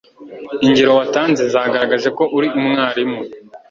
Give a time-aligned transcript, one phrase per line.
[0.65, 3.19] Ingero watanze zagaragaje ko uri umwarimu